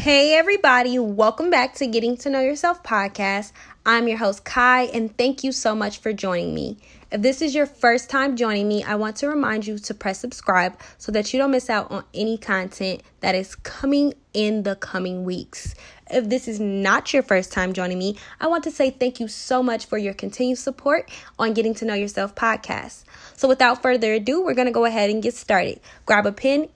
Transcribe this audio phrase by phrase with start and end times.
[0.00, 3.52] Hey, everybody, welcome back to Getting to Know Yourself podcast.
[3.84, 6.78] I'm your host, Kai, and thank you so much for joining me.
[7.12, 10.18] If this is your first time joining me, I want to remind you to press
[10.18, 14.74] subscribe so that you don't miss out on any content that is coming in the
[14.74, 15.74] coming weeks.
[16.10, 19.28] If this is not your first time joining me, I want to say thank you
[19.28, 23.04] so much for your continued support on Getting to Know Yourself podcast.
[23.36, 25.78] So, without further ado, we're going to go ahead and get started.
[26.06, 26.70] Grab a pen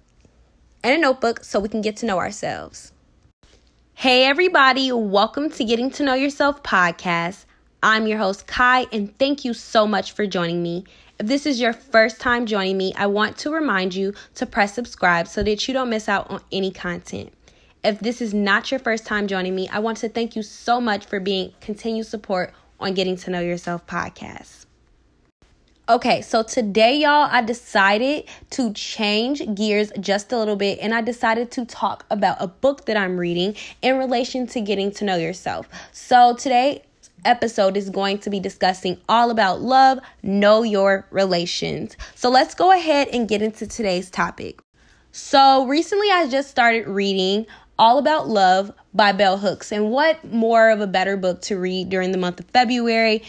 [0.82, 2.92] and a notebook so we can get to know ourselves.
[3.96, 7.44] Hey, everybody, welcome to Getting to Know Yourself podcast.
[7.82, 10.84] I'm your host, Kai, and thank you so much for joining me.
[11.18, 14.74] If this is your first time joining me, I want to remind you to press
[14.74, 17.32] subscribe so that you don't miss out on any content.
[17.84, 20.80] If this is not your first time joining me, I want to thank you so
[20.80, 24.66] much for being continued support on Getting to Know Yourself podcast.
[25.86, 31.02] Okay, so today, y'all, I decided to change gears just a little bit and I
[31.02, 35.16] decided to talk about a book that I'm reading in relation to getting to know
[35.16, 35.68] yourself.
[35.92, 36.84] So, today,
[37.26, 41.98] episode is going to be discussing all about love, know your relations.
[42.14, 44.62] So, let's go ahead and get into today's topic.
[45.12, 47.44] So, recently I just started reading
[47.78, 51.90] All About Love by Bell Hooks, and what more of a better book to read
[51.90, 53.22] during the month of February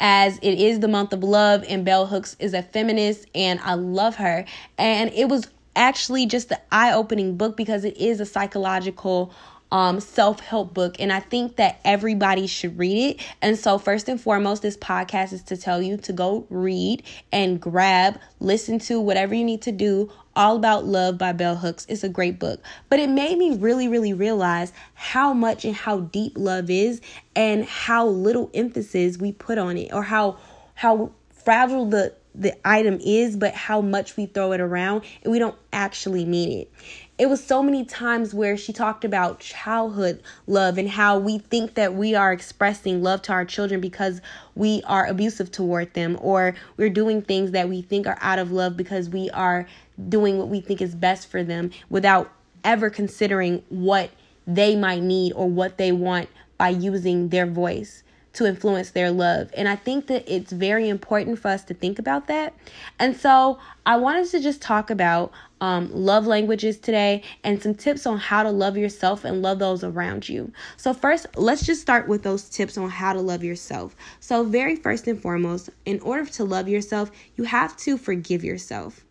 [0.00, 3.74] as it is the month of love and Bell Hooks is a feminist and I
[3.74, 4.44] love her.
[4.78, 9.32] And it was actually just the eye-opening book because it is a psychological
[9.72, 13.26] um, self help book, and I think that everybody should read it.
[13.42, 17.60] And so, first and foremost, this podcast is to tell you to go read and
[17.60, 20.10] grab, listen to whatever you need to do.
[20.36, 23.88] All About Love by Bell Hooks It's a great book, but it made me really,
[23.88, 27.00] really realize how much and how deep love is,
[27.34, 30.36] and how little emphasis we put on it, or how
[30.74, 35.38] how fragile the the item is, but how much we throw it around and we
[35.38, 36.72] don't actually mean it.
[37.18, 41.74] It was so many times where she talked about childhood love and how we think
[41.74, 44.20] that we are expressing love to our children because
[44.54, 48.52] we are abusive toward them or we're doing things that we think are out of
[48.52, 49.66] love because we are
[50.08, 52.30] doing what we think is best for them without
[52.64, 54.10] ever considering what
[54.46, 56.28] they might need or what they want
[56.58, 58.02] by using their voice
[58.36, 59.50] to influence their love.
[59.56, 62.54] And I think that it's very important for us to think about that.
[62.98, 68.06] And so I wanted to just talk about um, love languages today and some tips
[68.06, 70.52] on how to love yourself and love those around you.
[70.76, 73.96] So, first, let's just start with those tips on how to love yourself.
[74.20, 79.02] So, very first and foremost, in order to love yourself, you have to forgive yourself.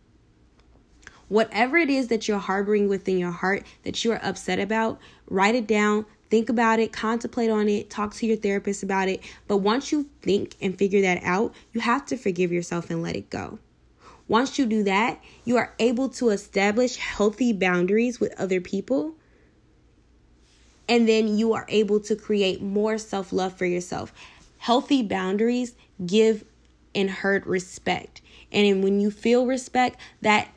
[1.28, 5.56] Whatever it is that you're harboring within your heart that you are upset about, write
[5.56, 9.20] it down, Think about it, contemplate on it, talk to your therapist about it.
[9.46, 13.16] But once you think and figure that out, you have to forgive yourself and let
[13.16, 13.58] it go.
[14.28, 19.14] Once you do that, you are able to establish healthy boundaries with other people.
[20.88, 24.12] And then you are able to create more self love for yourself.
[24.58, 26.44] Healthy boundaries give
[26.94, 28.20] and hurt respect.
[28.50, 30.48] And when you feel respect, that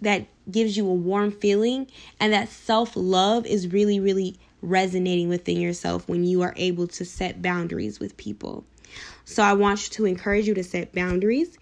[0.00, 1.86] that gives you a warm feeling
[2.20, 7.42] and that self-love is really really resonating within yourself when you are able to set
[7.42, 8.64] boundaries with people.
[9.24, 11.58] So I want to encourage you to set boundaries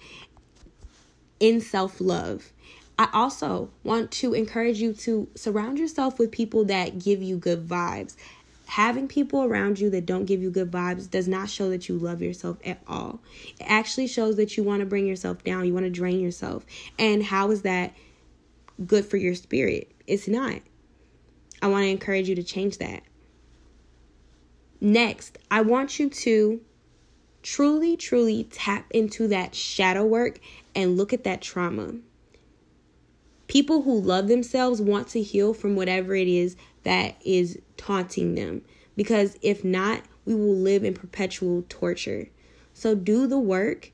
[1.41, 2.53] in self love.
[2.99, 7.67] I also want to encourage you to surround yourself with people that give you good
[7.67, 8.17] vibes.
[8.67, 11.99] Having people around you that don't give you good vibes does not show that you
[11.99, 13.21] love yourself at all.
[13.59, 16.65] It actually shows that you want to bring yourself down, you want to drain yourself.
[16.99, 17.93] And how is that
[18.87, 19.91] good for your spirit?
[20.07, 20.61] It's not.
[21.63, 23.03] I want to encourage you to change that.
[24.81, 26.61] Next, I want you to
[27.43, 30.41] truly, truly tap into that shadow work
[30.75, 31.95] and look at that trauma.
[33.47, 38.63] People who love themselves want to heal from whatever it is that is taunting them.
[38.97, 42.29] Because if not, we will live in perpetual torture.
[42.75, 43.93] So do the work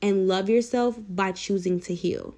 [0.00, 2.34] and love yourself by choosing to heal.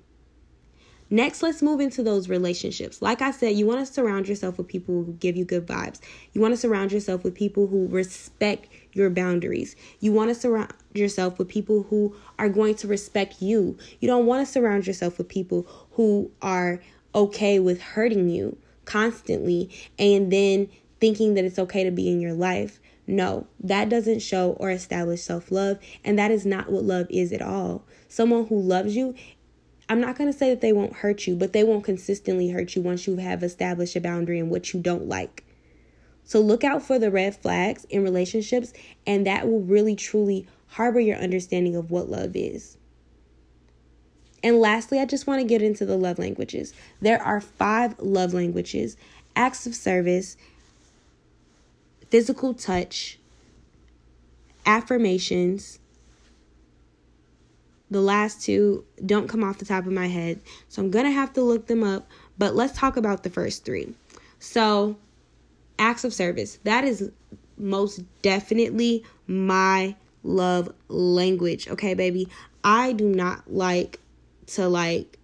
[1.09, 3.01] Next, let's move into those relationships.
[3.01, 6.01] Like I said, you want to surround yourself with people who give you good vibes.
[6.33, 9.77] You want to surround yourself with people who respect your boundaries.
[10.01, 13.79] You want to surround yourself with people who are going to respect you.
[14.01, 16.81] You don't want to surround yourself with people who are
[17.15, 20.69] okay with hurting you constantly and then
[21.01, 22.81] thinking that it's okay to be in your life.
[23.07, 27.33] No, that doesn't show or establish self love, and that is not what love is
[27.33, 27.85] at all.
[28.09, 29.15] Someone who loves you
[29.89, 32.75] I'm not going to say that they won't hurt you, but they won't consistently hurt
[32.75, 35.45] you once you have established a boundary in what you don't like.
[36.25, 38.73] So look out for the red flags in relationships,
[39.07, 42.77] and that will really truly harbor your understanding of what love is.
[44.43, 46.73] And lastly, I just want to get into the love languages.
[47.01, 48.97] There are five love languages.
[49.37, 50.37] acts of service,
[52.11, 53.19] physical touch,
[54.65, 55.79] affirmations.
[57.91, 61.33] The last two don't come off the top of my head, so I'm gonna have
[61.35, 62.09] to look them up.
[62.39, 63.95] But let's talk about the first three.
[64.39, 64.97] So,
[65.79, 66.59] acts of service.
[66.65, 67.11] That is
[67.57, 71.69] most definitely my love language.
[71.69, 72.29] Okay, baby.
[72.65, 74.01] I do not like
[74.49, 75.19] to like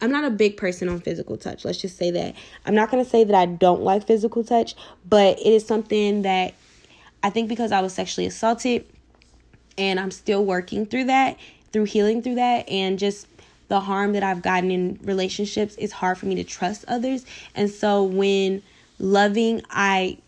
[0.00, 1.64] I'm not a big person on physical touch.
[1.64, 2.34] Let's just say that.
[2.66, 4.74] I'm not going to say that I don't like physical touch,
[5.08, 6.52] but it is something that
[7.22, 8.84] I think because I was sexually assaulted
[9.78, 11.38] and I'm still working through that,
[11.74, 13.26] through healing through that and just
[13.68, 17.26] the harm that I've gotten in relationships, it's hard for me to trust others.
[17.54, 18.62] And so when
[19.00, 20.18] loving, I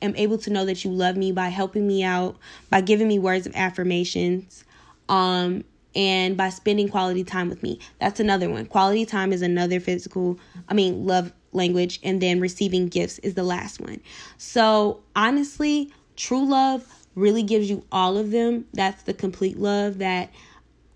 [0.00, 2.36] am able to know that you love me by helping me out,
[2.70, 4.64] by giving me words of affirmations,
[5.08, 5.64] um,
[5.96, 7.80] and by spending quality time with me.
[7.98, 8.66] That's another one.
[8.66, 10.38] Quality time is another physical,
[10.68, 14.00] I mean, love language, and then receiving gifts is the last one.
[14.38, 18.66] So, honestly, true love really gives you all of them.
[18.72, 20.30] That's the complete love, that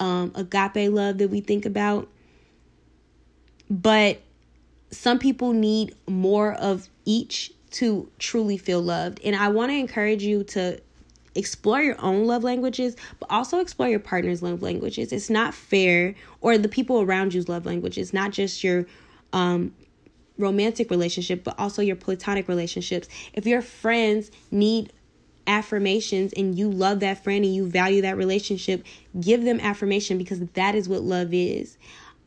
[0.01, 2.09] um, agape love that we think about.
[3.69, 4.21] But
[4.91, 9.21] some people need more of each to truly feel loved.
[9.25, 10.81] And I want to encourage you to
[11.35, 15.13] explore your own love languages, but also explore your partner's love languages.
[15.13, 18.87] It's not fair, or the people around you's love languages, not just your
[19.33, 19.75] um,
[20.39, 23.09] romantic relationship, but also your platonic relationships.
[23.35, 24.93] If your friends need
[25.47, 28.85] affirmations and you love that friend and you value that relationship,
[29.21, 31.77] give them affirmation because that is what love is.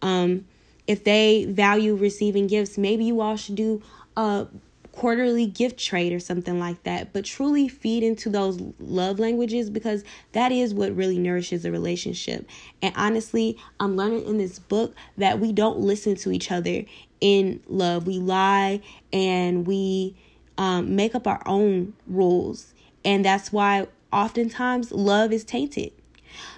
[0.01, 0.45] Um,
[0.87, 3.81] if they value receiving gifts, maybe you all should do
[4.17, 4.47] a
[4.91, 7.13] quarterly gift trade or something like that.
[7.13, 12.47] But truly feed into those love languages because that is what really nourishes a relationship.
[12.81, 16.83] And honestly, I'm learning in this book that we don't listen to each other
[17.21, 18.07] in love.
[18.07, 18.81] We lie
[19.13, 20.15] and we
[20.57, 22.73] um, make up our own rules.
[23.05, 25.91] And that's why oftentimes love is tainted.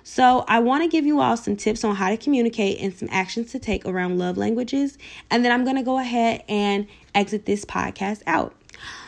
[0.03, 3.07] So, I want to give you all some tips on how to communicate and some
[3.11, 4.97] actions to take around love languages.
[5.29, 8.53] And then I'm going to go ahead and exit this podcast out.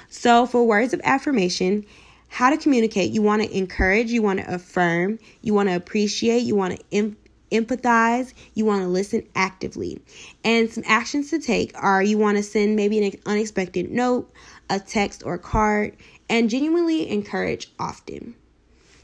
[0.09, 1.85] So, for words of affirmation,
[2.29, 6.39] how to communicate, you want to encourage, you want to affirm, you want to appreciate,
[6.39, 7.17] you want to em-
[7.51, 10.01] empathize, you want to listen actively.
[10.43, 14.31] And some actions to take are you want to send maybe an unexpected note,
[14.69, 15.95] a text or card,
[16.29, 18.35] and genuinely encourage often.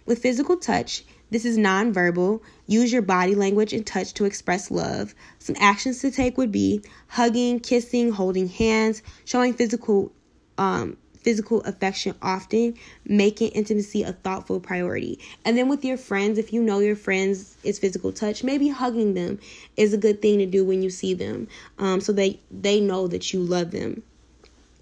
[0.06, 2.42] With physical touch, this is nonverbal.
[2.66, 5.13] Use your body language and touch to express love.
[5.38, 10.12] Some actions to take would be hugging, kissing, holding hands, showing physical
[10.57, 12.74] um, physical affection often,
[13.06, 15.19] making intimacy a thoughtful priority.
[15.45, 19.13] And then with your friends, if you know your friends is physical touch, maybe hugging
[19.13, 19.39] them
[19.75, 23.07] is a good thing to do when you see them, um, so they they know
[23.07, 24.01] that you love them.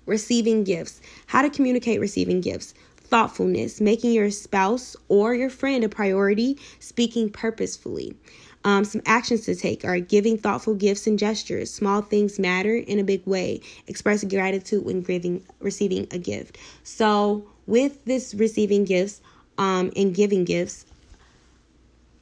[0.08, 1.00] Receiving gifts.
[1.28, 2.74] How to communicate receiving gifts
[3.08, 8.14] thoughtfulness, making your spouse or your friend a priority, speaking purposefully.
[8.64, 11.74] Um, some actions to take are giving thoughtful gifts and gestures.
[11.74, 13.62] Small things matter in a big way.
[13.88, 16.58] Express gratitude when giving, receiving a gift.
[16.84, 19.22] So, with this receiving gifts
[19.58, 20.86] um, and giving gifts,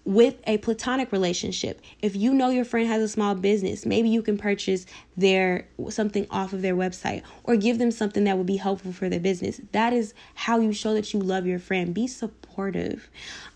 [0.06, 1.82] with a platonic relationship.
[2.00, 4.86] If you know your friend has a small business, maybe you can purchase
[5.18, 9.10] their something off of their website or give them something that would be helpful for
[9.10, 9.60] their business.
[9.72, 11.94] That is how you show that you love your friend.
[11.94, 13.10] Be supportive.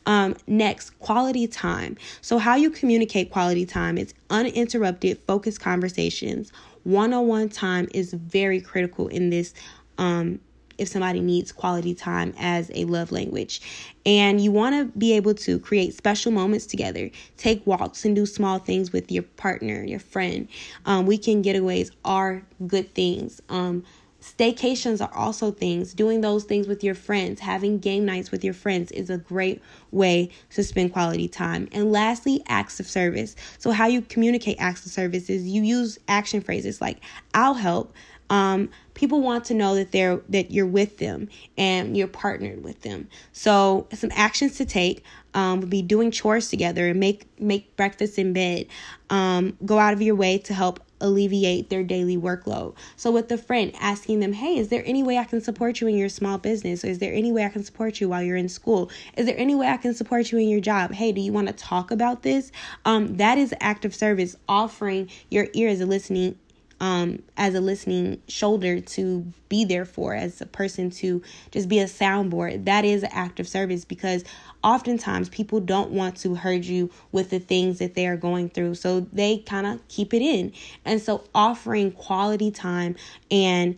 [0.07, 1.97] Um, next, quality time.
[2.21, 6.51] So, how you communicate quality time is uninterrupted, focused conversations.
[6.83, 9.53] One on one time is very critical in this
[9.99, 10.39] um,
[10.79, 13.61] if somebody needs quality time as a love language.
[14.05, 18.25] And you want to be able to create special moments together, take walks and do
[18.25, 20.47] small things with your partner, your friend.
[20.85, 23.41] Um, weekend getaways are good things.
[23.49, 23.83] Um,
[24.21, 25.93] Staycations are also things.
[25.93, 29.61] Doing those things with your friends, having game nights with your friends is a great
[29.91, 31.69] way to spend quality time.
[31.71, 33.35] And lastly, acts of service.
[33.59, 36.97] So, how you communicate acts of service is you use action phrases like,
[37.33, 37.93] I'll help,
[38.29, 42.81] um, people want to know that they're that you're with them and you're partnered with
[42.81, 43.07] them.
[43.31, 48.19] So some actions to take um, would be doing chores together and make make breakfast
[48.19, 48.67] in bed.
[49.09, 52.75] Um, go out of your way to help alleviate their daily workload.
[52.97, 55.87] So with a friend, asking them, "Hey, is there any way I can support you
[55.87, 56.83] in your small business?
[56.83, 58.91] Or is there any way I can support you while you're in school?
[59.15, 60.91] Is there any way I can support you in your job?
[60.91, 62.51] Hey, do you want to talk about this?"
[62.83, 66.37] Um, that is active service, offering your ear as a listening
[66.79, 71.21] um, as a listening shoulder to be there for, as a person to
[71.51, 72.65] just be a soundboard.
[72.65, 74.23] That is an act of service because
[74.63, 78.75] oftentimes people don't want to hurt you with the things that they are going through.
[78.75, 80.53] So they kind of keep it in.
[80.85, 82.95] And so offering quality time
[83.29, 83.77] and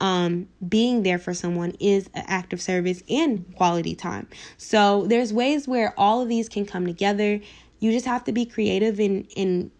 [0.00, 4.28] um, being there for someone is an act of service and quality time.
[4.58, 7.40] So there's ways where all of these can come together.
[7.78, 9.70] You just have to be creative and and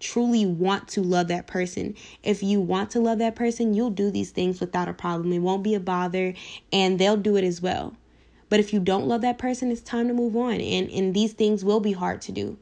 [0.00, 1.94] truly want to love that person.
[2.22, 5.32] If you want to love that person, you'll do these things without a problem.
[5.32, 6.34] It won't be a bother
[6.72, 7.94] and they'll do it as well.
[8.48, 11.32] But if you don't love that person, it's time to move on and and these
[11.32, 12.58] things will be hard to do.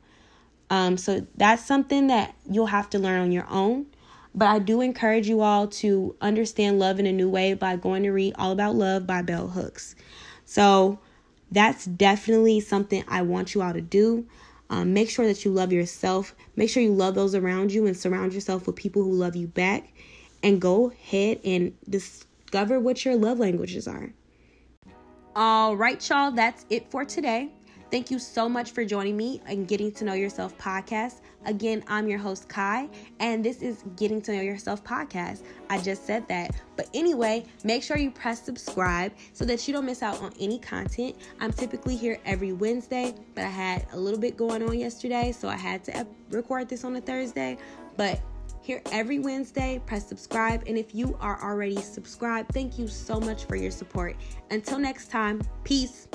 [0.68, 3.86] Um so that's something that you'll have to learn on your own.
[4.34, 8.02] But I do encourage you all to understand love in a new way by going
[8.02, 9.96] to read All About Love by Bell Hooks.
[10.44, 10.98] So
[11.50, 14.26] that's definitely something I want you all to do.
[14.70, 16.34] Um, make sure that you love yourself.
[16.56, 19.46] Make sure you love those around you and surround yourself with people who love you
[19.46, 19.92] back.
[20.42, 24.12] And go ahead and discover what your love languages are.
[25.34, 27.50] All right, y'all, that's it for today.
[27.90, 31.20] Thank you so much for joining me and Getting to Know Yourself podcast.
[31.46, 32.86] Again, I'm your host, Kai,
[33.18, 35.42] and this is Getting to Know Yourself podcast.
[35.70, 36.54] I just said that.
[36.76, 40.58] But anyway, make sure you press subscribe so that you don't miss out on any
[40.58, 41.16] content.
[41.40, 45.48] I'm typically here every Wednesday, but I had a little bit going on yesterday, so
[45.48, 47.56] I had to record this on a Thursday.
[47.96, 48.20] But
[48.60, 49.80] here every Wednesday.
[49.86, 50.62] Press subscribe.
[50.66, 54.14] And if you are already subscribed, thank you so much for your support.
[54.50, 56.06] Until next time, peace.